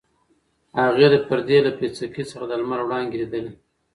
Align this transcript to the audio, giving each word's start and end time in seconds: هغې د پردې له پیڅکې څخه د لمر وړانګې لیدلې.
هغې 0.79 1.07
د 1.13 1.15
پردې 1.27 1.57
له 1.65 1.71
پیڅکې 1.77 2.23
څخه 2.31 2.45
د 2.49 2.51
لمر 2.61 2.79
وړانګې 2.83 3.17
لیدلې. 3.21 3.53